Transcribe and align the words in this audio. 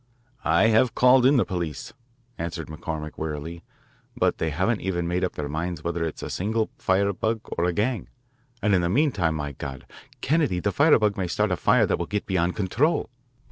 "I 0.43 0.69
have 0.69 0.95
called 0.95 1.27
in 1.27 1.37
the 1.37 1.45
police," 1.45 1.93
answered 2.35 2.69
McCormick 2.69 3.19
wearily, 3.19 3.63
"but 4.17 4.39
they 4.39 4.49
haven't 4.49 4.81
even 4.81 5.07
made 5.07 5.23
up 5.23 5.33
their 5.33 5.47
minds 5.47 5.83
whether 5.83 6.03
it 6.05 6.15
is 6.15 6.23
a 6.23 6.29
single 6.31 6.71
firebug 6.79 7.41
or 7.55 7.65
a 7.65 7.71
gang. 7.71 8.09
And 8.63 8.73
in 8.73 8.81
the 8.81 8.89
meantime, 8.89 9.35
my 9.35 9.51
God, 9.51 9.85
Kennedy, 10.19 10.59
the 10.59 10.71
firebug 10.71 11.17
may 11.17 11.27
start 11.27 11.51
a 11.51 11.55
fire 11.55 11.85
that 11.85 11.99
will 11.99 12.07
get 12.07 12.25
beyond 12.25 12.55
control!" 12.55 13.11